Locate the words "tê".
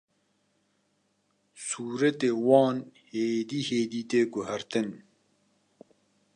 4.09-4.21